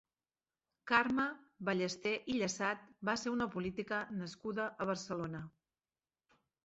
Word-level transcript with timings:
Carme 0.91 1.25
Ballester 1.67 2.13
i 2.33 2.37
Llasat 2.39 2.87
va 3.11 3.15
ser 3.25 3.35
una 3.35 3.49
política 3.57 4.01
nascuda 4.23 4.67
a 4.71 4.89
Barcelona. 4.93 5.43